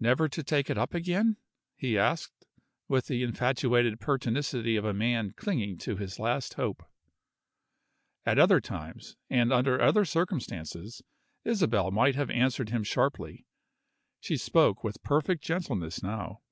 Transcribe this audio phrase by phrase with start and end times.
[0.00, 1.36] "Never to take it up again?"
[1.76, 2.44] he asked,
[2.88, 6.82] with the infatuated pertinacity of a man clinging to his last hope.
[8.24, 11.00] At other times and under other circumstances,
[11.44, 13.46] Isabel might have answered him sharply.
[14.18, 16.42] She spoke with perfect gentleness now.